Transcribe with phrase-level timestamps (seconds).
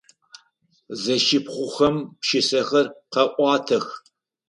[1.01, 3.85] Зэшыпхъухэм пшысэхэр къаӏуатэх.